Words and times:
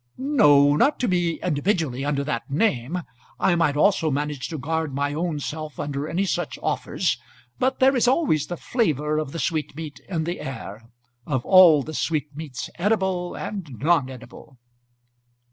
"No; 0.17 0.75
not 0.75 0.99
to 1.01 1.07
me 1.07 1.33
individually, 1.43 2.03
under 2.03 2.23
that 2.23 2.49
name. 2.49 3.03
I 3.39 3.53
might 3.55 3.77
also 3.77 4.09
manage 4.09 4.47
to 4.49 4.57
guard 4.57 4.95
my 4.95 5.13
own 5.13 5.39
self 5.39 5.79
under 5.79 6.07
any 6.07 6.25
such 6.25 6.57
offers. 6.63 7.19
But 7.59 7.77
there 7.77 7.95
is 7.95 8.07
always 8.07 8.47
the 8.47 8.57
flavour 8.57 9.19
of 9.19 9.31
the 9.31 9.37
sweetmeat, 9.37 9.99
in 10.09 10.23
the 10.23 10.39
air, 10.39 10.89
of 11.27 11.45
all 11.45 11.83
the 11.83 11.93
sweetmeats 11.93 12.71
edible 12.79 13.35
and 13.35 13.77
non 13.79 14.09
edible." 14.09 14.57